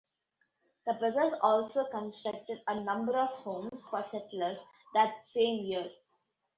[0.87, 4.57] The brothers also constructed a number of homes for settlers
[4.95, 5.91] that same year.